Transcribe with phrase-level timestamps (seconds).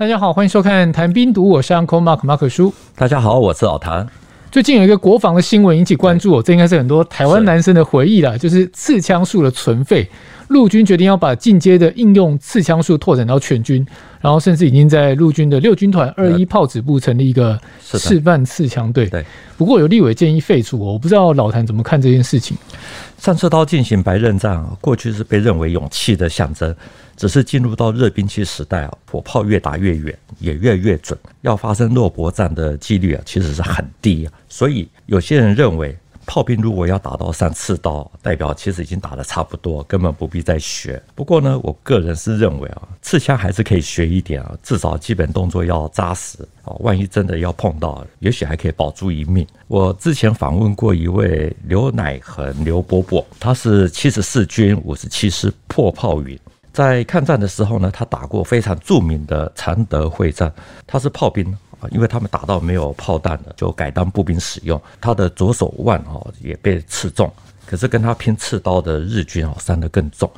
[0.00, 2.72] 大家好，欢迎收看《谈兵读》，我是 Uncle Mark 马可叔。
[2.96, 4.08] 大家好，我是老谭。
[4.50, 10.08] 最近有一个国防的新闻引起关注，这应该是很多台湾男生的回忆了，就是刺枪术的存废。
[10.48, 13.86] 陆军决定要把进阶的应用刺枪术拓展到全军，
[14.22, 19.06] 然后甚至已经在陆军的六军团二一炮指部成立一个示范刺枪队。
[19.06, 19.22] 对，
[19.58, 22.56] 不过有立委建议废除，我不知道老谭怎么看这件事情。
[23.18, 26.74] 上刺刀进行白刃战，过去是被认为勇气的象征。
[27.20, 34.32] 只是进入到热兵器时代啊，火炮越打越远，也越越准，要发生肉搏战的几率啊，其实是很低啊。
[34.48, 41.02] 所以有些人认为，炮兵如果要打到上刺刀，代表其实已经打得差不多，根本不必再学。
[41.14, 46.72] 不过呢，我个人是认为啊，刺枪还是可以学一点啊，至少基本动作要扎实啊。
[46.78, 49.46] 万一真的要碰到，也许还可以保住一命。
[49.68, 56.38] 我之前访问过一位刘乃恒刘伯伯，他是七十四军五十七师破炮营。
[56.72, 60.52] 在抗战的时候呢，他打过非常著名的常德会战。
[60.86, 61.46] 他是炮兵
[61.80, 64.80] 啊，因为他们打到没有炮弹了，就改当步兵使用。
[65.00, 67.32] 他的左手腕啊也被刺中，
[67.66, 70.30] 可是跟他拼刺刀的日军啊伤得更重。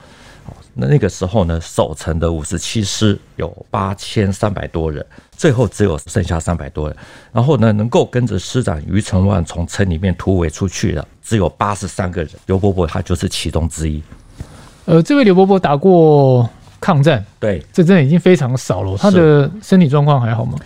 [0.75, 5.05] 那那个时候呢，守城的五十七师有八千三百多人，
[5.37, 6.97] 最后只有剩下三百多人。
[7.31, 12.33] 然后呢，能够跟着师长余承万从城里面突围出去的，只有八十三个人。
[12.47, 14.03] 刘伯伯他就是其中之一。
[14.85, 16.49] 呃，这位刘伯伯打过
[16.81, 18.97] 抗战，对，这真的已经非常少了。
[18.97, 20.59] 他的身体状况还好吗？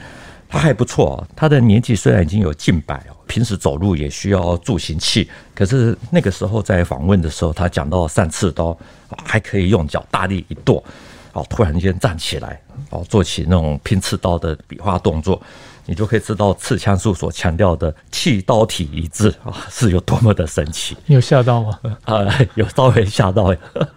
[0.49, 5.29] 他还不错，他的年纪虽然已经有近百哦，平时走路也需要助行器。
[5.55, 8.77] 可是那个时候在访问的时候，他讲到上刺刀
[9.25, 10.83] 还可以用脚大力一跺，
[11.33, 12.59] 哦，突然间站起来，
[12.91, 15.43] 哦，做起那种拼刺刀的比划动作。
[15.87, 20.97] 你就可以知道刺枪术所强调的气刀体一致啊，是有多么的神奇。
[21.07, 21.79] 你 有吓到吗？
[22.05, 23.55] 啊，有稍微吓到，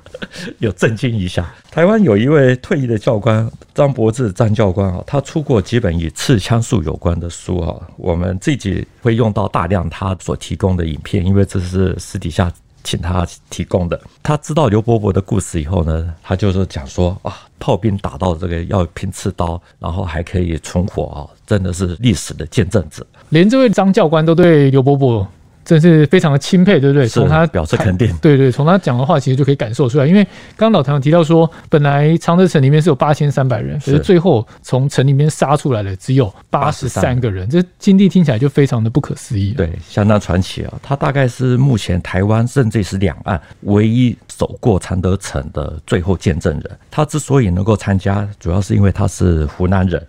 [0.60, 1.52] 有震惊一下。
[1.72, 12.52] 台湾有一位退役的教官张伯志张教官啊，他出过几本与刺枪术有关的书啊，我们自己会用到大量他所提供的影片，因为这是私底下。
[12.84, 14.00] 请他提供的。
[14.24, 23.06] 他知道刘伯伯的故事以后呢，他就是讲说啊，炮兵打到这个要拼刺刀，然后还可以存活啊，真的是历史的见证者。
[23.30, 25.28] 连这位张教官都对刘伯伯。
[25.64, 27.08] 真是非常的钦佩，对不对？
[27.08, 30.08] 从他表示肯定，对对，从他讲的话，其实就可以感受出来。
[30.08, 30.24] 因为
[30.58, 39.54] 刚刚老唐有提到说，本来常德城里面是有八千三百人，可是最后从城里面杀出来的只有八十三个人，这经历听起来就非常的不可思议。
[39.54, 40.74] 对，相当传奇啊！
[40.82, 46.80] 他大概是目前台湾甚至是两岸唯一走过常德城的最后见证人。
[46.90, 50.02] 他之所以能够参加，主要是因为他是湖南人。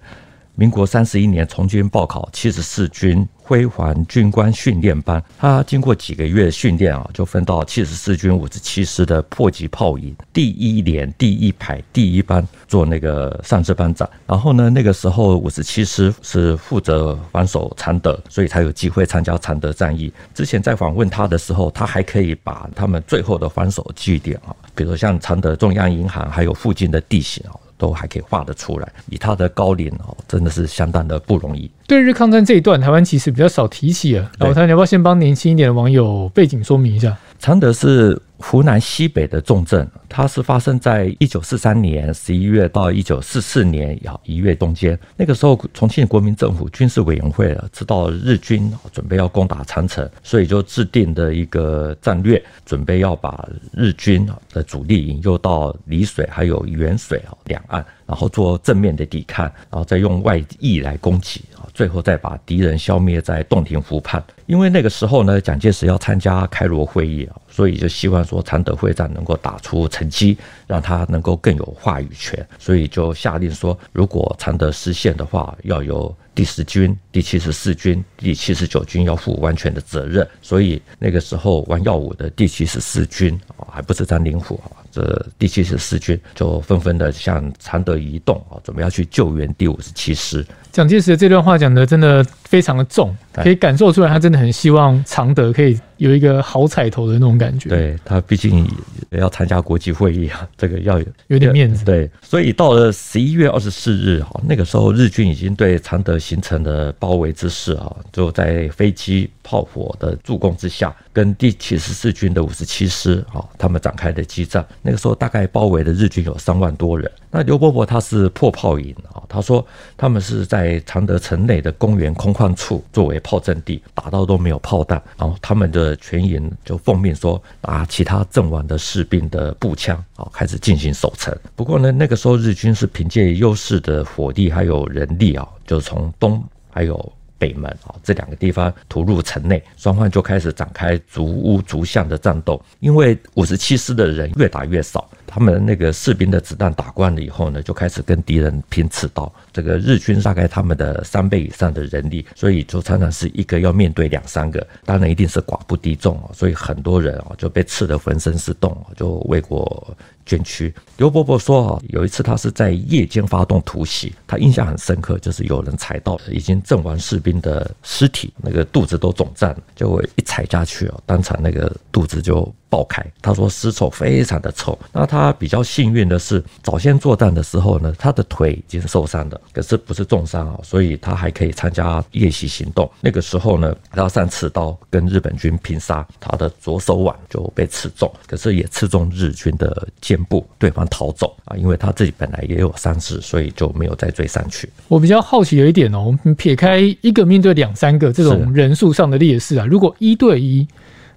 [0.57, 14.09] 民国三十一年从军报考七十四军辉煌军官训练班，他经过几个月训练啊，就分到七十四军五十七师的迫击炮营第一连第一排第一班做那个上士班长。
[14.25, 20.13] 然后呢，那个时候五十七师是负责防守常德，所以才有机会参加常德战役。
[20.33, 27.59] 之前在访问他的时候，他还可以把他们最后的防守据点啊，比如像常德中央银行还有附近的地形啊。
[27.81, 31.69] 都还可以画得出来，以他的高龄哦，真的是相当的不容易。
[31.87, 34.31] 对日抗战这一段，台湾其实比较少提起啊。
[34.39, 37.17] 老谭，你要不要先帮年轻一点的网友背景说明一下？
[37.39, 44.99] 常德是湖南西北的重镇，它是发生在一九四三年十一月到一九四四年一月中间。
[45.17, 64.21] 那个时候，重庆国民政府军事委员会知道日军准备要攻打长城，所以就制定的一个战略，准备要把日军的主力引诱到丽水还有沅水啊两岸，然后做正面的抵抗，然后再用外溢来攻击啊，最后再把敌人消灭在洞庭湖畔。
[64.47, 80.27] 因为那个时候呢，蒋介石要参加开罗会议啊，所以就希望说常德会战能够打出成绩，让他能够更有话语权，所以就下令说，如果常德失陷的话，要由第十军、第七十四军、第七十九军要负完全的责任。
[80.43, 90.45] 所以那个时候玩耀武的第七十四军啊，还不是张灵甫啊，这第七十四军就纷纷的向常德移动啊，准备要去救援第五十七师。
[90.73, 97.69] 蒋介石的这段话讲的真的非常的重，可以感受出来，他真的很希望常德可以有一个好彩头的那种感觉。
[97.69, 98.65] 对，他毕竟
[99.11, 101.85] 也要参加国际会议啊，这个要有有点面子。
[101.85, 114.65] 对，所以到了十一月二十四日哈，那个时候日军已经对常德形成了包围之势啊，就在飞机炮火的助攻之下，跟第七十四军的五十七师啊，他们展开的激战。
[114.83, 117.11] 那个时候大概包围的日军有三万多人。
[117.33, 119.65] 那刘伯伯他是破炮营啊，他说
[119.97, 120.60] 他们是在。
[120.61, 125.03] 在常德城内的公园空旷处作为炮阵地，打到都没有炮弹。
[125.17, 131.35] 然后他们的全营就奉命说，拿其他阵亡的士兵的步枪啊，开始进行守城。
[131.57, 137.13] 不过呢，那个时候日军是凭借优势的火力还有人力啊，就从东还有。
[137.41, 142.61] 北门啊，这两个地方突入城内，双方就开始展开逐屋逐巷的战斗。
[142.81, 149.33] 因为五十七师的人越打越少，他们那个士兵的子弹打光了以后呢，就开始跟敌人拼刺刀。
[149.53, 159.97] 这个日军大概他们的三倍以上的人力，所以就常常是一个要面对两三个，当然一定是寡不敌众，所以很多人啊就被刺得浑身是洞，就为国
[160.27, 160.75] 捐躯。
[160.97, 172.53] 刘伯伯说啊，有一次他是在夜间发动突袭，他印象很深刻，就是有人踩到已经阵亡士兵的尸体，那个肚子都肿胀，就一踩下去啊，当场那个肚子就。
[172.71, 174.79] 爆开，他说尸臭非常的臭。
[174.93, 182.89] 那他比较幸运的是，早先作战的时候呢，他的腿已经受伤了，可是不是重伤啊，所以他还可以参加夜袭行动。
[183.01, 194.71] 那个时候呢，他上刺刀跟日本军拼杀，他的左手腕就被刺中，可是也刺中日军的肩部，对方逃走啊，因为他自己本来也有伤势，所以就没有再追上去。
[194.87, 200.65] 我比较好奇有一点哦，撇开一个面对两三个这种人数上的劣势啊，如果一对一。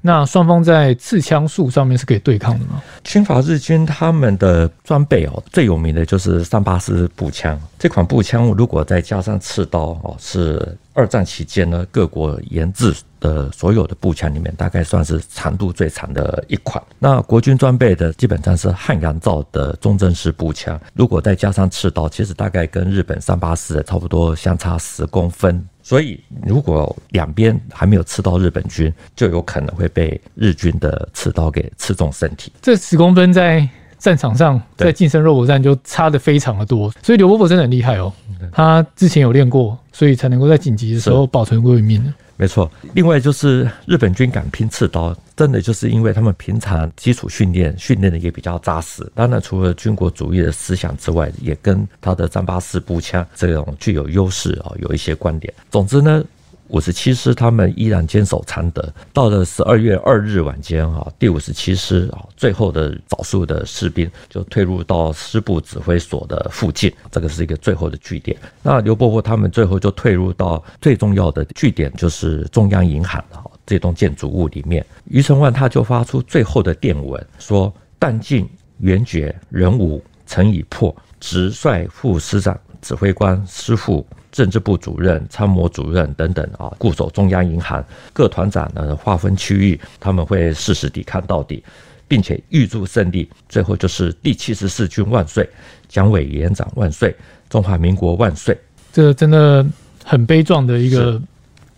[0.06, 2.84] 那双方在刺枪术上面是可以对抗的吗？
[3.06, 7.58] 侵华日军他们的装备哦，最有名的就是三八式步枪。
[7.80, 16.84] 这款步枪如果再加上刺刀哦，是二战期间呢各国研制的所有的步枪里面，大概算是长度最长的一款。
[17.00, 25.66] 那国军装备的基本上是汉阳造的中正式步枪，如果再加上刺刀，其实大概跟日本三八式差不多，相差十公分。
[25.84, 32.52] 所以，如果两边还没有刺到日本军，就有可能会被日军的刺刀给刺中身体。
[32.62, 33.68] 这十公分在
[34.00, 36.90] 战场上，在近身肉搏战就差的非常的多。
[37.04, 38.12] 所以刘伯伯真的很厉害哦，
[38.52, 42.14] 他之前有练过，所以才能够在紧急的时候保存过一命。
[42.36, 49.10] 没错，另外就是日本军敢拼刺刀，真的就是因为他们平常基础训练训练的也比较扎实。
[49.14, 55.54] 当然，除了军国主义的思想之外，也跟他的三八式步枪这种具有优势啊有一些关联。
[55.70, 56.24] 总之呢。
[56.70, 68.36] 五十七师他们依然坚守常德，到了十二月二日晚间啊，第五十七师啊最后的少数的士兵就退入到师部指挥所的附近，这个是一个最后的据点。
[68.64, 74.84] 那刘伯伯他们最后就退入到最重要的据点，就是中央银行啊这栋建筑物里面。
[75.06, 78.50] 余承万他就发出最后的电文，说：“弹尽
[78.80, 87.82] 援绝，人无，城已破，直率副师长、指挥官、师副。”政治部主任、参谋主任等等啊，固守中央银行，
[88.12, 91.64] 各团长呢划分区域，他们会誓死抵抗到底，
[92.08, 93.30] 并且预祝胜利。
[93.48, 95.48] 最后就是第七十四军万岁，
[95.88, 97.16] 蒋委员长万岁，
[97.48, 98.58] 中华民国万岁。
[98.92, 99.64] 这真的
[100.04, 101.22] 很悲壮的一个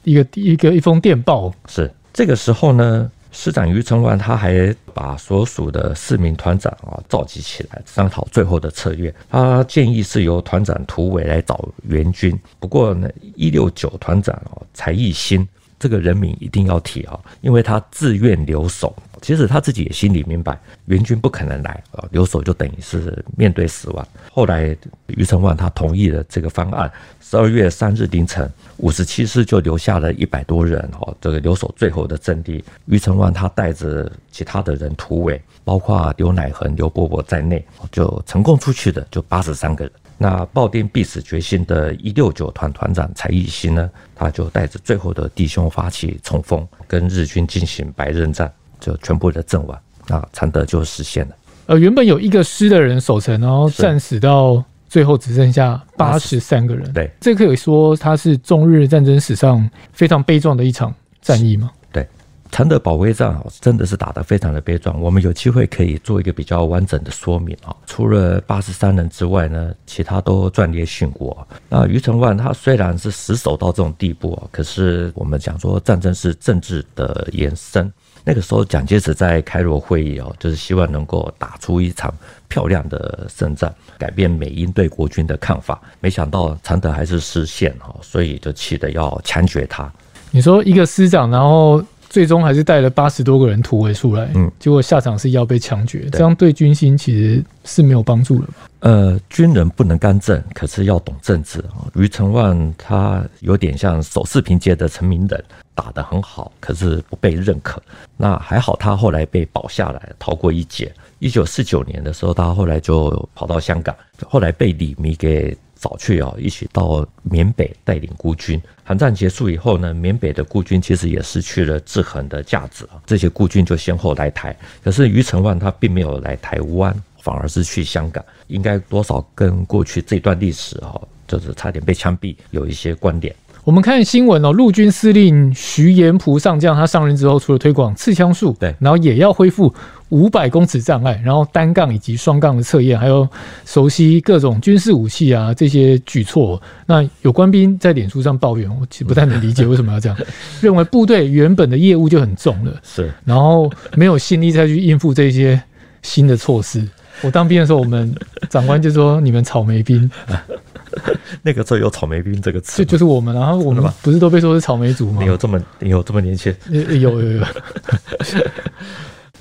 [0.04, 1.54] 一个一个一封电报。
[1.68, 3.12] 是这个时候呢。
[3.36, 9.14] 师长余承万他还把所属的四名团长啊召集起来商讨最后的策略。
[9.30, 12.34] 他建议是由团长涂伟来找援军。
[12.62, 15.46] 不过呢，一六九团长啊柴义兴
[15.78, 18.96] 这个人名一定要提啊，因为他自愿留守。
[19.22, 24.08] 其实他自己也心里明白，援军不可能来啊，留守就等于是面对死亡。
[24.32, 24.78] 后来
[25.08, 26.92] 余承万他同意了这个方案。
[27.22, 32.64] 十二月三日凌晨，五十七师就留下了一百多人哦，这个留守最后的阵地。
[32.86, 39.94] 余承万他带着其他的人突围，包括刘乃恒、刘伯伯在内，就成功出去的就八十三个人。
[40.18, 48.52] 那抱定必死决心的一六九团团长柴义兴呢，他就带着最后的弟兄发起冲锋，跟日军进行白刃战。
[48.78, 51.36] 就全部的阵亡，那常德就实现了。
[51.68, 56.92] 呃，原本有一个师的人守城，然后战死到最后只剩下八十三个人。
[56.94, 61.72] 对，这可以说它是中日战争史上非常悲壮的一场战役吗？
[61.92, 62.06] 对，
[62.52, 65.02] 常德保卫战啊真的是打得非常的悲壮。
[65.02, 67.76] 我们有机会可以做一个比较完整的说明啊。
[67.96, 71.48] 除了八十三人之外呢，其他都壮烈殉国。
[71.70, 77.90] 那余承万他虽然是死守到这种地步，可是我们讲说战争是政治的延伸。
[78.26, 82.14] 那个时候，蒋介石在开罗会议哦，就是希望能够打出一场
[82.50, 85.82] 漂亮的胜仗，改变美英对国军的看法。
[86.02, 89.90] 没想到常德还是失陷哈，所以就气得要枪决他。
[90.32, 91.82] 你说一个师长，然后
[92.16, 98.48] 最终还是带了八十多个人突围出来，嗯，结果下场是要被枪决，这样对军心其实是没有帮助的。
[98.80, 101.92] 呃，军人不能干政，可是要懂政治啊。
[101.94, 105.44] 余承万他有点像守四平街的陈明仁。
[105.78, 107.84] 打得很好，可是不被认可。
[108.16, 110.90] 那还好，他后来被保下来，逃过一劫。
[111.20, 113.94] 一九四九年的时候，他后来就跑到香港，
[114.26, 118.60] 后来被李弥给早去啊，一起到缅北带领孤军。
[118.84, 123.02] 韩战结束以后呢，缅北的孤军其实也失去了制衡的价值啊。
[123.06, 133.36] 这些孤军就先后来台，可是余承万他并没有来台湾，反而是去香港，应该多少跟过去这段历史啊，就是差点被枪毙有一些关联。
[133.64, 139.74] 我们看新闻哦，陆军司令徐延璞上将，他上任之后，除了推广刺枪术，对，然后也要恢复
[140.10, 143.28] 五百公尺障碍，然后单杠以及双杠的测验，还有
[143.66, 146.62] 熟悉各种军事武器啊这些举措。
[146.86, 150.18] 那有官兵在脸书上抱怨，我其实不太能理解为什么要这样，
[150.62, 155.62] 认为部队原本的业务就很重了，是，然后没有心力再去应付这些
[156.02, 156.88] 新的措施。
[157.22, 158.14] 我当兵的时候，我们
[158.50, 160.10] 长官就说：“你们草莓兵。
[161.42, 165.22] ”那个时候有“草莓兵”这个词，就就是我们，然后我们不是都被说是草莓族吗？
[165.22, 166.54] 你有这么你有这么年轻？
[166.70, 167.44] 有有有。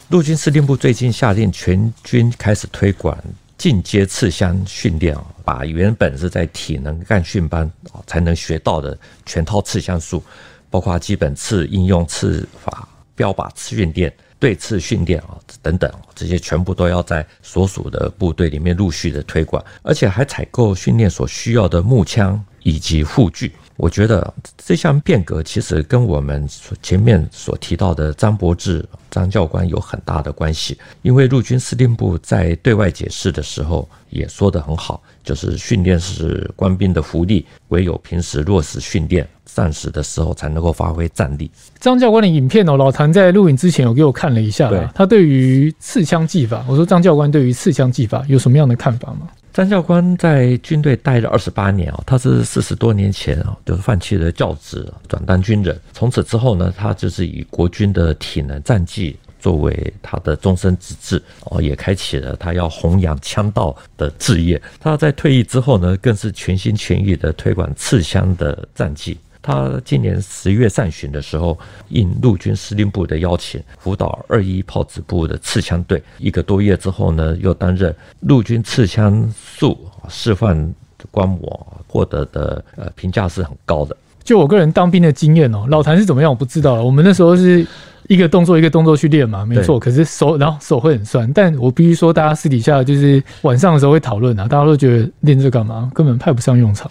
[0.08, 3.16] 陆军司令部最近下令全军开始推广
[3.56, 7.70] 进阶刺枪训练啊，把原本是在体能干训班
[8.06, 10.22] 才能学到的全套刺枪术，
[10.68, 14.12] 包括基本刺、应用刺法、标靶刺训练。
[14.38, 23.52] 对刺训练啊，等等，这些全部都要在所属的部队里面陆续的推广，而且还采购训练所需要的木枪以及护具。
[23.76, 26.48] 我觉得这项变革其实跟我们
[26.80, 41.50] 前面所提到的张柏志张教官有很大的关系，因为陆军司令部在对外解释的时候也说得很好，就是训练是官兵的福利，唯有平时落实训练，战时的时候才能够发挥战力。
[41.80, 49.28] 张教官的影片哦，老谭在录影之前有给我看了一下，对他对于刺枪技法，我说张教官对于刺枪技法有什么样的看法吗？
[49.54, 55.80] 张教官在军队待了二十八年哦，他是四十多年前哦，就是放弃了教职，转当军人。
[55.92, 64.60] 从此之后呢，他就是以国军的体能战绩作为他的终身职志哦，也开启了他要弘扬枪道的志业。
[64.80, 69.16] 他在退役之后呢，更是全心全意的推广刺枪的战绩。
[69.46, 71.58] 他今年十月上旬的时候，
[71.90, 76.02] 应陆军司令部的邀请，辅导二一炮子部的刺枪队。
[76.18, 80.74] 一个多月之后呢，又担任陆军刺枪术示范
[81.10, 83.94] 观摩，获得的呃评价是很高的。
[84.22, 86.82] 就我个人当兵的经验哦，老谭是怎么样我不知道了。
[86.82, 87.66] 我们那时候是
[88.08, 89.78] 一个动作一个动作去练嘛，没错。
[89.78, 96.90] 可是手然后手会很酸，但我必须说，大家私底下就是晚上的时候会讨论啊，大家都觉得练这干嘛，根本派不上用场。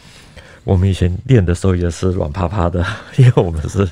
[0.63, 2.85] 我们以前练的时候也是软趴趴的，
[3.17, 3.87] 因为我们是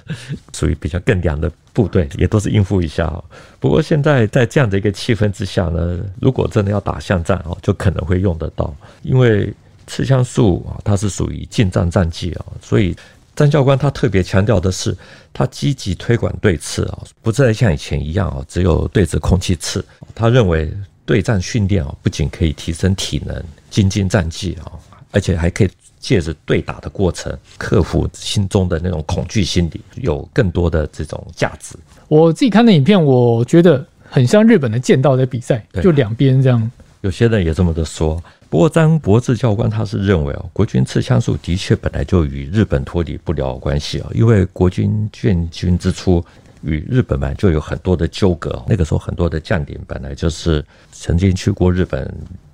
[0.54, 3.12] 属于比较更凉的部队，也都是应付一下。
[3.60, 8.74] 不过现在在这样的一个气氛之下呢，如果真的要打巷战哦，就可能会用得到。
[9.02, 9.54] 因为
[9.86, 12.96] 刺枪术啊，它是属于近战战技啊，所以
[13.36, 14.96] 张教官他特别强调的是，
[15.34, 19.84] 他积极推广对刺啊，不再像以前一样啊，只有对着空气刺。
[20.16, 20.72] 他认为
[21.06, 24.72] 对战训练啊，不仅可以提升体能、精进战技啊，
[25.12, 25.70] 而且还可以。
[26.02, 31.76] 借着对打的过程，克服心中的那种恐惧心理，有更多的这种价值。
[32.08, 36.72] 我自己看的影片，我觉得很像日本的剑道的比赛，就两边这样。
[37.02, 38.20] 有些人也这么的说。
[38.50, 46.26] 不过张柏志教官他是认为哦，国军刺枪术的确本来就与日本脱离不了关系啊，因为国军建军之初
[46.64, 52.12] 与日本嘛就有很多的纠葛，那个时候很多的将领本来就是曾经去过日本。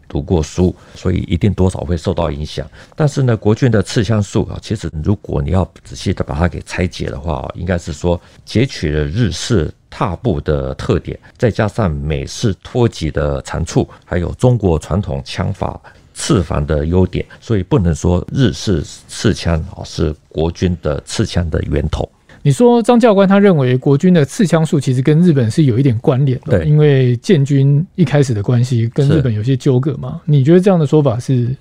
[0.08, 2.70] 读过书，所以一定多少会受到影响。
[2.96, 15.80] 但是呢，国军的刺枪术啊，其实如果你要仔细的把它给拆解的话啊，应该是说截取了日式踏步的特点，再加上美式拖击的长处，还有中国传统枪法
[16.14, 22.10] 刺防的优点，所以不能说日式刺枪啊是国军的刺枪的源头。
[22.48, 30.22] 你说张教官他认为国军的刺枪术其实跟日本是有一点关联的，对，因为建军一开始的关系跟日本有些纠葛嘛。
[30.24, 31.54] 你觉得这样的说法是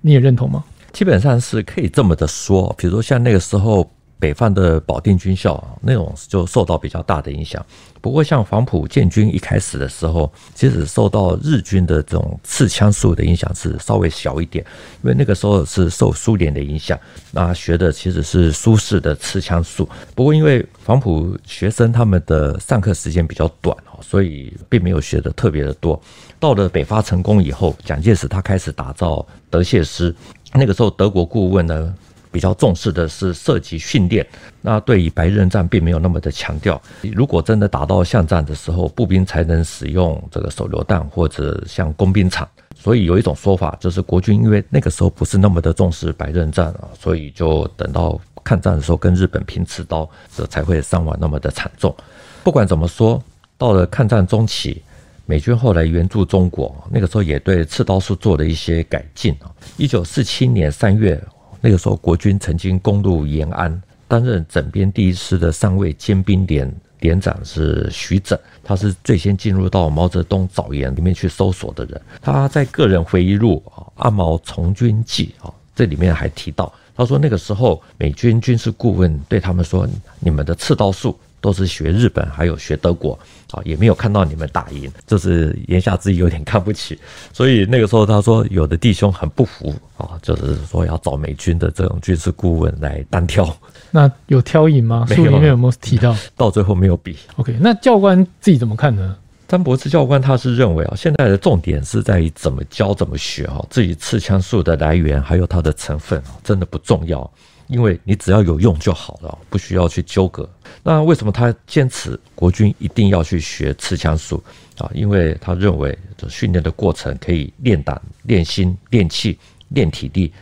[0.00, 0.64] 你也认同吗？
[0.92, 3.88] 基本上是可以这么的说，比如说像那个时候。
[4.22, 7.60] 北方的保定军校啊，那种就受到比较大的影响。
[8.00, 14.64] 不过，像黄埔建军一开始的时候，其实受到日军的这种刺枪术的影响是稍微小一点，
[15.02, 16.96] 因为那个时候是受苏联的影响，
[17.32, 19.88] 那学的其实是苏式的刺枪术。
[20.14, 26.00] 不过，因为黄埔学生他们的上课时间比较短哦，所以并没有学的特别的多。
[26.38, 30.14] 到了北伐成功以后，蒋介石他开始打造德械师，
[30.52, 31.94] 那个时候德国顾问呢，
[32.32, 34.26] 比较重视的是射击训练，
[34.62, 36.80] 那对于白刃战并没有那么的强调。
[37.14, 42.48] 如果真的打到巷战的时候，步兵才能使用这个手榴弹或者像工兵铲。
[42.74, 51.94] 所以有一种说法就是，国军因为那个时候不是那么的重视白刃战啊，所以就等到抗战的时候跟日本拼刺刀，这才会伤亡那么的惨重。
[52.42, 53.22] 不管怎么说，
[53.56, 54.82] 到了抗战中期，
[55.26, 59.46] 美军后来援助中国，那个时候也对刺刀术做了一些改进啊。
[59.76, 61.22] 一九四七年三月，
[61.62, 72.00] 那个时候国军曾经攻入延安，担任整编第一师的上尉兼兵连连长是徐整，他是最先进入到毛泽东早园里面去搜索的人。
[72.20, 73.62] 他在个人回忆录
[73.94, 79.88] 《阿毛从军记》啊，这里面还提到，他说那个时候美军军事顾问对他们说
[80.18, 83.18] ：“你们的刺刀术。”都是学日本，还有学德国，
[83.50, 86.98] 啊，也没有看到你们打赢，就是言下之意有点看不起。
[87.32, 93.54] 所以那个时候他说，有的弟兄很不服啊，就是说要找美军的这种军事顾问来单挑。
[93.90, 95.04] 那有挑赢吗？
[95.10, 96.16] 书里面有没有提到？
[96.34, 97.14] 到最后没有比。
[97.36, 99.16] OK，那教官自己怎么看呢？
[99.48, 107.30] 詹博士教官他是认为啊，现在的重点是在于怎么教怎么学啊，至于刺枪术的来源还有它的成分真的不重要。
[107.66, 110.48] 因为你只要有用就好了，不需要去纠葛。
[110.82, 114.42] 那为什么他坚持国军一定要去学刺枪术
[114.78, 114.90] 啊？
[114.94, 119.38] 因为他认为这训练的过程可以练胆、练心、练气、
[119.68, 120.32] 练体力。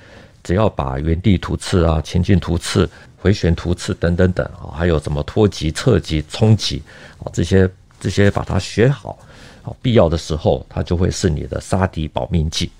[0.42, 6.82] 只要把原地突刺啊、前进突刺、回旋突刺等等等啊，还有什么脱击、侧击、冲击
[7.18, 9.18] 啊，这些这些把它学好
[9.62, 12.70] 啊，必要的时候它就会是你的杀敌保命剂。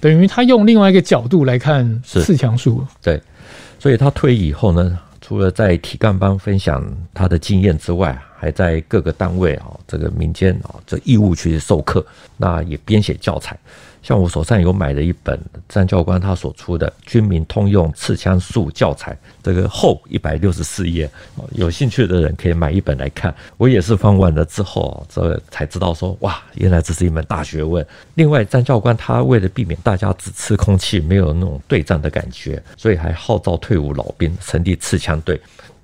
[0.00, 3.20] 等于他用另外一个角度来看刺枪术，对。
[3.80, 6.84] 所以他退役以后呢，除了在体干班分享
[7.14, 12.04] 他的经验之外，还在各个单位啊，这个民间啊，这义务去授课，
[12.36, 13.58] 那也编写教材。
[14.02, 15.38] 像我手上有买的一本
[15.68, 21.08] 詹教官他所出的《军民通用刺枪术教材》，这个厚一百六十四页，
[21.52, 23.34] 有兴趣的人可以买一本来看。
[23.56, 27.86] 我也是翻完了之后，这才知道说，哇，原来这是一门大学问。
[28.14, 35.38] 另外，詹教官他为了避免大家只吃空气，没有那种对战的感觉，所以还号召退伍老兵成立刺枪队，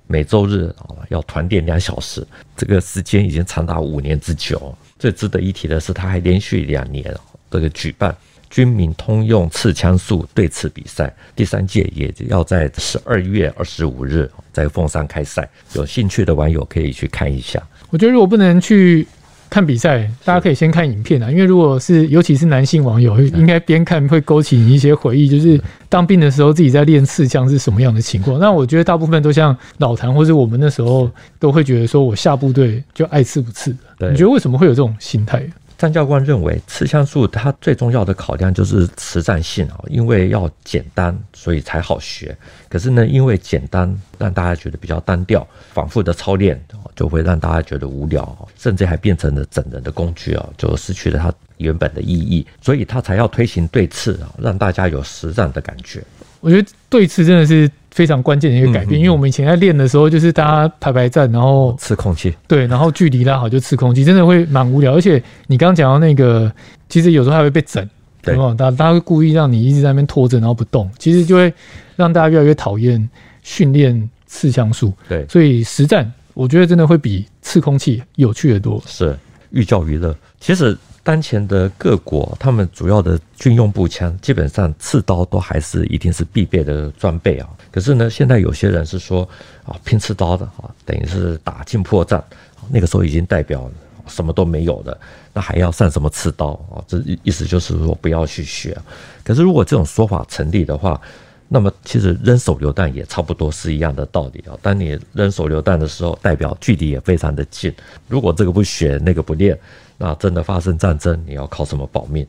[0.07, 4.75] 每周日啊要团练两小时，这个时间已经长达五年之久。
[4.97, 7.15] 最值得一提的是，他还连续两年。
[7.49, 8.15] 这个举办
[8.49, 17.61] 军民通用刺枪术对刺比赛，第三届也要在十二月二十五日在凤山开赛，有兴趣的网友可以去看一下。
[17.89, 19.05] 我觉得如果不能去
[19.49, 28.39] 看比赛，大家可以先看影片啊，因为如果是尤其是男性网友，应该边看会勾起你一些回忆，就是当兵的时候自己在练刺枪是什么样的情况。
[28.39, 33.71] 那我觉得大部分都像老谭或者我们那时候都会觉得说，我下部队就爱刺不刺。
[33.99, 35.45] 你觉得为什么会有这种心态？
[35.77, 42.35] 詹教官认为，刺枪术它最重要的考量就是实战性啊，因为要简单，所以才好学。
[42.67, 46.59] 可是呢，因为简单，让大家觉得比较单调，反复的操练
[46.95, 52.45] 就会让大家觉得无聊，甚至还变成了整人的工具啊，就失去了它原本的意义。
[52.59, 56.03] 所以他才要推行对刺啊，让大家有实战的感觉。
[56.39, 57.69] 我觉得对刺真的是。
[57.97, 64.93] 非常关键的一个改变，因为我们以前在练的时候，就是大家排排站，然后刺空气，对，然后距离拉好就刺空气，真的会蛮无聊。
[64.93, 66.53] 而且你刚刚讲到那个，
[66.89, 67.83] 其实有时候还会被整，
[68.21, 68.53] 对吧？
[68.55, 71.51] 大大家会故意让你一直在那边拖着，然后不动，其实就会
[71.95, 73.09] 让大家越来越讨厌
[73.41, 74.93] 训练刺枪术。
[75.09, 78.79] 对，所以实战我觉得真的会比刺空气有趣的多。
[78.85, 79.17] 是
[79.49, 80.77] 寓教于乐，其实。
[81.07, 87.47] 当前的各国，他们主要的军用步枪，基本上刺刀都还是一定是必备的装备啊。
[87.71, 89.21] 可是呢，现在有些人是说
[89.63, 92.21] 啊，拼刺刀的啊，等于是打进迫战，
[92.69, 93.71] 那个时候已经代表
[94.05, 94.99] 什么都没有了，
[95.31, 96.83] 那还要上什么刺刀啊？
[96.85, 98.77] 这意思就是说不要去学。
[99.23, 100.99] 可是如果这种说法成立的话，
[101.47, 104.57] 那么其实扔手榴弹也差不多是一样的道理啊。
[104.61, 107.73] 当你扔手榴弹的时候，代表距离也非常的近。
[108.07, 109.57] 如果这个不学，那个不练。
[109.99, 112.23] 那真的发生战争，你要靠什么保命？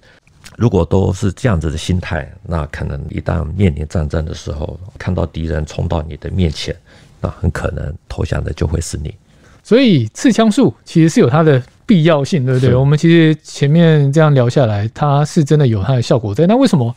[0.57, 6.75] 如果都是这样子的心态，那可能一旦面临战争的时候，看到敌人冲到你的面前，
[7.21, 9.15] 那很可能投降的就会是你。
[9.63, 12.75] 所以刺枪术其实是有它的必要性，对不对？
[12.75, 16.47] 我们其实前面这样聊下来，它是真的有它的效果在。
[16.47, 16.97] 那为什么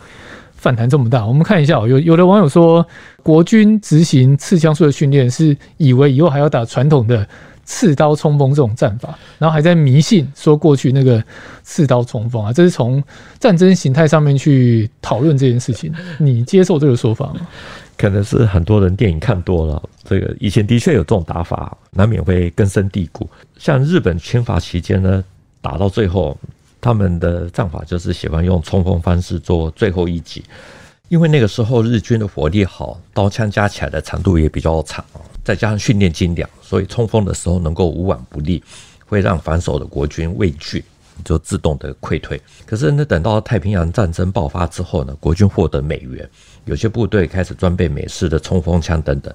[0.62, 1.26] 反弹这么大？
[1.26, 2.86] 我们看一下，有有的网友说，
[3.24, 7.28] 国军执行刺枪术的训练是以为以后还要打传统的。
[7.64, 11.24] 刺刀冲锋这种战法，然后还在迷信说过去那个
[11.64, 13.02] 刺刀冲锋啊，这是从
[13.40, 15.94] 战争形态上面去讨论这件事情。
[16.20, 17.48] 你接受这个说法吗？
[17.98, 23.30] 可能是很多人电影看多了，这个以前的确有这种打法，难免会根深蒂固。
[23.58, 25.24] 像日本侵华期间呢，
[25.62, 26.36] 打到最后，
[26.82, 30.44] 他们的战法就是喜欢用冲锋方式做最后一击，
[31.08, 35.06] 因为那个时候日军的火力好，刀枪加起来的长度也比较长。
[35.44, 38.64] 再加上训练精良，所以冲锋的时候能够无往不利，
[39.08, 40.86] 会让防守的国军畏惧，
[41.26, 42.40] 就自动的溃退。
[42.64, 46.30] 可是呢，等到太平洋战争爆发之后呢，国军获得美元，
[46.66, 49.34] 有些部队开始装备美式的冲锋枪等等，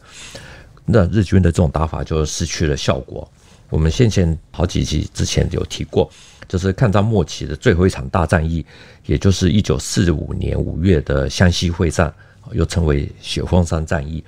[0.85, 3.29] 那日军的这种打法就失去了效果。
[3.69, 6.11] 我们先前好几集之前有提过，
[6.49, 8.65] 就是抗战末期的最后一场大战役，
[9.07, 12.13] 也就是一九四五年五月的湘西会战，
[12.53, 14.23] 又称为雪峰山战役。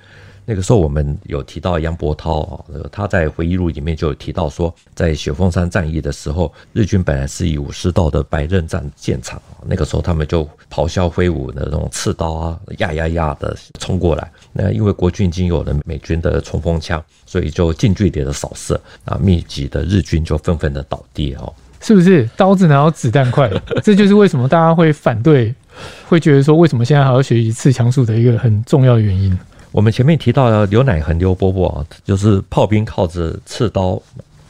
[0.49, 14.27] 那个时候我们有提到杨伯涛啊，他在回忆录里面就有提到说，在雪峰山战役的时候，日军本来是以武士道的白刃战见长，那个时候他们就咆哮挥舞的那种刺刀啊，呀呀呀的冲过来。
[14.51, 21.53] 那因为国军已经有了美军的冲锋枪，所以就近距离的扫射啊，密集的日军就纷纷的倒地哦。
[21.79, 23.47] 是不是刀子哪有子弹快？
[23.83, 25.53] 这就是为什么大家会反对，
[26.07, 29.37] 会觉得说为什么现在还要学习刺枪术的一个很重要的原因。
[29.71, 34.01] 我们前面提到的刘乃恒、刘伯伯啊，就是炮兵靠着刺刀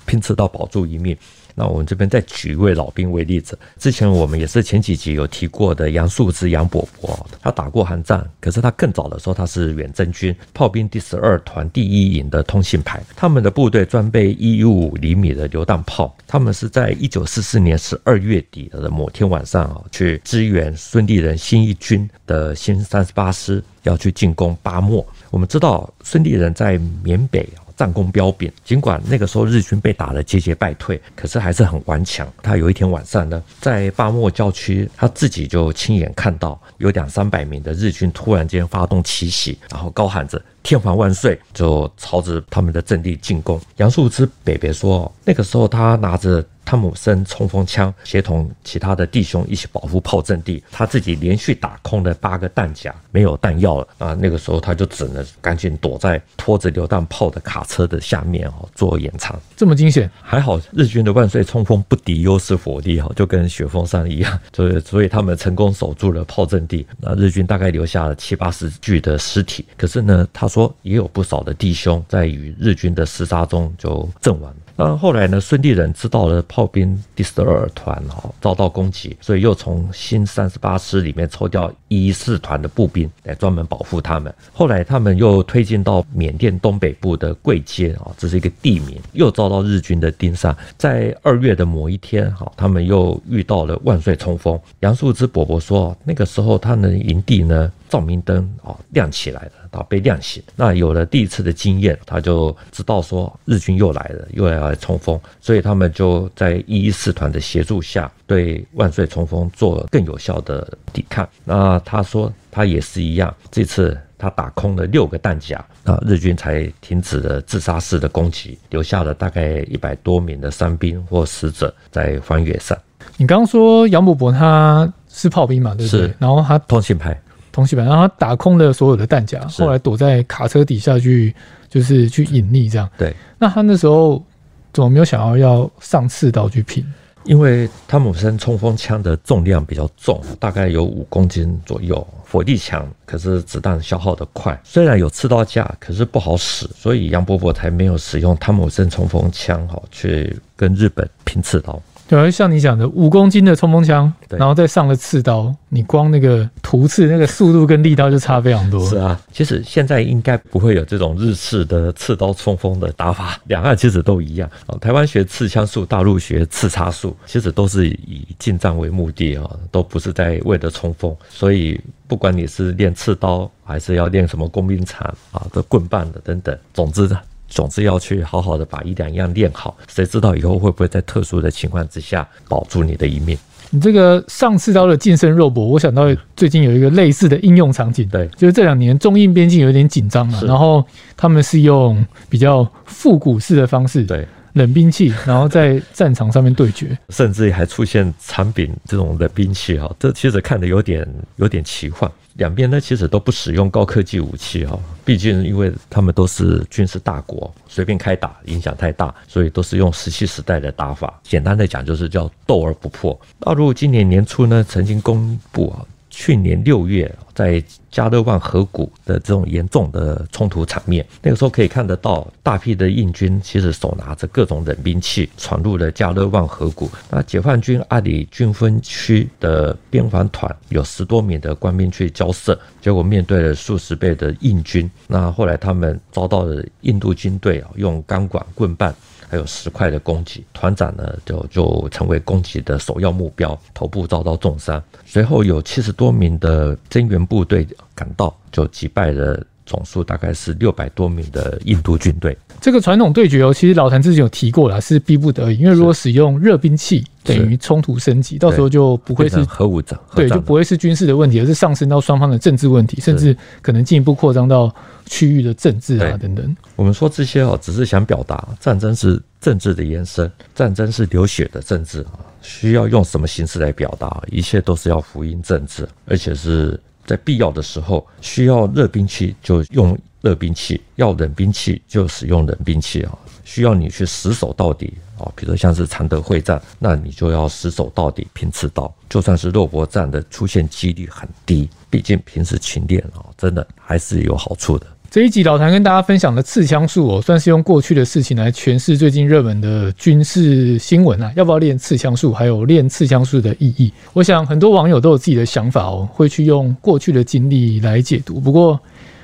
[0.06, 1.16] 拼刺刀保住一命。
[1.60, 25.06] 那我们这边再举一位老兵为例子，之前我们也是前几集有提过的杨素之、杨伯伯，他打过韩战，可是他更早的时候他是远征军炮兵第十二团第一营的通信排，他们的部队装备一五厘米的榴弹炮，他们是在一九四四年十二月底的某天晚上啊，去支援孙立人新一军的新三十八师要去进攻八莫。
[25.30, 27.46] 我们知道孙立人在缅北
[27.80, 32.28] 战功彪炳，尽管那个时候日军被打得节节败退，可是还是很顽强。
[32.44, 43.60] 他有一天晚上呢，在巴莫郊区，他自己就亲眼看到有两三百名的日军突然间发动奇袭，然后高喊着“天皇万岁”，就朝着他们的阵地进攻。
[43.78, 46.46] 杨树之北北说，那个时候他拿着。
[46.66, 54.14] 汤姆森冲锋枪协同其他的弟兄一起保护炮阵地，他自己连续打空了八个弹夹，没有弹药了啊！
[54.14, 59.36] 那个时候他就只能赶紧躲在拖着榴弹炮的卡车的下面哦，做掩藏。
[59.58, 66.86] 这么惊险，还好日军的万岁冲锋不敌优势火力哈，就跟雪峰山一样， 所以所以他们成功守住了炮阵地。
[67.00, 74.54] 那日军大概留下了七八十具的尸体，可是呢，他说也有不少的弟兄在与日军的厮杀中就阵亡。
[74.76, 84.34] 那后来呢，孙立人知道了炮兵第十二团哈遭到攻击，所以又从新三十八师里面抽调一四团的步兵来专门保护他们。
[84.54, 90.56] 后来他们又推进到缅甸东北部的贵街啊，这是一个地名，又遭到日军的盯上。
[90.78, 94.58] 在二月的某一天哈，他们又遇到了万岁冲锋。
[94.80, 99.52] 杨树之伯伯说，那个时候他们营地呢，照明灯啊亮起来了。
[99.72, 111.30] 到被亮醒，那有了第一次的经验，他就知道说日军又来了，又要来冲锋，所以他们就在一一四团的协助下，对万岁冲锋做更有效的抵抗。
[111.44, 122.76] 那他说他也是一样，这次他打空了六个弹夹，那日军才停止了自杀式的攻击，留下了大概一百多名的伤兵或死者在荒野上。
[123.18, 126.12] 你刚刚说杨伯伯他是炮兵嘛，对不对？
[126.18, 127.16] 然后他通信排。
[127.60, 131.36] 东西板，然后他打空了所有的弹夹，后来躲在卡车底下去，
[131.70, 132.90] 就是去隐匿这样。
[132.98, 134.24] 对，那他那时候
[134.72, 136.86] 怎么没有想要要上刺刀去拼？
[137.26, 144.58] 因为汤姆森冲锋枪的重量比较重，大概有五公斤左右，火力强，可是子弹消耗的快。
[144.64, 151.80] 虽然有刺刀架，可是不好使，所以杨伯伯才没有使用汤姆森冲锋枪哈，去跟日本拼刺刀。
[152.10, 158.84] 对，像你讲的五公斤的冲锋枪，然后再上了刺刀，你光那个突刺那个速度跟力道就差非常多。
[158.84, 164.76] 是啊，其实现在应该不会有这种日式的刺刀冲锋的打法，两岸其实都一样啊。
[164.82, 171.16] 台湾学刺枪术，大陆学刺插术，其实都是以近战为目的啊，都不是在为了冲锋。
[171.30, 177.16] 所以不管你是练刺刀，还是要练什么工兵铲啊的棍棒的等等，总之的。
[177.50, 183.38] 总之要去好好的把一两样练好，谁知道以后会不会在特殊的情况之下保住你的一命？
[183.72, 186.04] 你这个上刺刀的近身肉搏，我想到
[186.36, 190.84] 最近有一个类似的应用场景，对，就是这两年中印边境有点紧张嘛，然后
[191.16, 201.08] 他们是用比较复古式的方式，对，冷兵器，然后在战场上面对决，甚至还出现长柄这种冷兵器哈，这其实看得有点
[201.38, 202.10] 有点奇幻。
[202.36, 211.20] 两边呢，其实都不使用高科技武器哈，毕竟因为他们都是军事大国，随便开打影响太大，所以都是用石器时代的打法。
[211.24, 213.20] 简单的讲，就是叫斗而不破。
[213.40, 215.86] 大陆今年年初呢，曾经公布啊。
[216.10, 226.90] 去年六月，在加勒万河谷的这种严重的冲突场面，那个时候可以看得到大批的印军其实手拿着各种冷兵器闯入了加勒万河谷。
[227.10, 234.90] 那解放军阿里军分区的边防团有十多名的官兵去交涉，结果面对了数十倍的印军。
[235.08, 238.94] 那后来他们遭到了印度军队啊用钢管、棍棒。
[239.30, 244.82] 还有石块的攻击，团长呢就就成为攻击的首要目标，头部遭到重伤。
[245.06, 252.36] 随后有七十多名的增援部队赶到，就击败了总数大概是六百多名的印度军队。
[252.60, 264.74] 这个传统对决哦，其实老谭之前有提过了，是逼不得已，因为如果使用热兵器，等于冲突升级，到时候就不会是核武战，对，就不会是军事的问题，而是上升到双方的政治问题，甚至可能进一步扩张到
[265.06, 266.58] 区域的政治啊等等。
[266.76, 276.78] 我们说这些哦，只是想表达战争是政治的延伸，战争是流血的政治啊，需要用什么形式来表达，一切都是要福音政治，而且是
[277.10, 279.98] 在必要的时候需要热兵器就用。
[280.22, 285.24] 热兵器要冷兵器就使用冷兵器啊，需要你去死守到底啊。
[285.34, 288.94] 比如像是常德会战，那你就要死守到底，拼刺刀。
[289.08, 294.86] 就算是肉搏战的出现几率很低，毕竟平时勤练啊，真的还是有好处的。
[295.12, 301.34] 这一集老谭跟大家分享的刺枪术哦，算是用过去的事情来诠释最近热门的军事新闻啊。
[301.36, 302.32] 要不要练刺枪术？
[302.32, 303.92] 还有练刺枪术的意义？
[304.14, 308.40] 我想很多网友都有自己的想法哦，会去用过去的经历来解读。
[308.40, 308.80] 不过。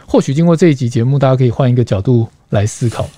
[0.08, 3.10] 或许经过这一集节目，大家可以换一个角度来思考。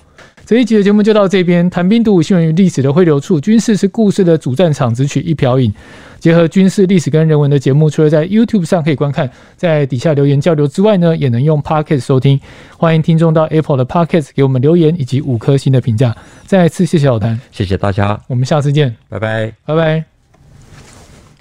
[0.48, 1.68] 这一集的节目就到这边。
[1.68, 5.70] 谈兵读武，新闻与历史的汇流处，军事是故事的主战场，只取一瓢饮。
[6.18, 12.40] 结合军事、历史跟人文的节目，除了在 YouTube 上可以观看，在底下留言交流之外呢，也能用 Podcast 收听。
[12.78, 16.16] 欢迎听众到 Apple 的 Podcast 给我们留言以及五颗星的评价。
[16.46, 20.02] 再次谢谢老谭，谢谢大家，我们下次见，拜拜，拜拜。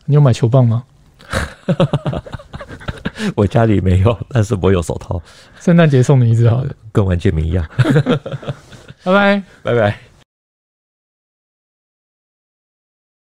[0.03, 0.83] 你有买球棒吗？
[3.35, 5.21] 我家里没有，但是我有手套。
[5.61, 7.65] 圣诞节送你一只好了，跟玩健美一样。
[9.03, 10.06] 拜拜，拜拜。